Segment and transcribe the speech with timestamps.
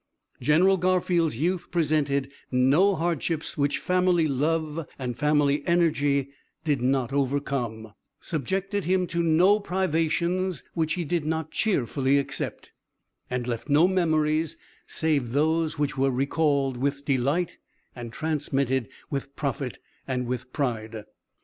[0.41, 6.31] General Garfield's youth presented no hardships which family love and family energy
[6.63, 12.71] did not overcome, subjected him to no privations which he did not cheerfully accept,
[13.29, 17.59] and left no memories save those which were recalled with delight,
[17.95, 19.77] and transmitted with profit
[20.07, 21.03] and with pride.